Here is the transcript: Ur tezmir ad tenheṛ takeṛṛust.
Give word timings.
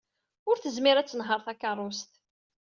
Ur 0.49 0.57
tezmir 0.57 0.97
ad 0.97 1.07
tenheṛ 1.07 1.39
takeṛṛust. 1.45 2.11